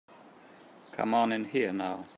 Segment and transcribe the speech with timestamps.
[0.93, 2.07] Come on in here now.